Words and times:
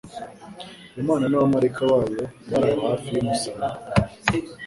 Imana 1.01 1.25
n'abamaraika 1.27 1.81
bayo 1.91 2.23
bari 2.49 2.69
aho 2.73 2.83
hafi 2.91 3.07
y'umusaraba. 3.15 3.79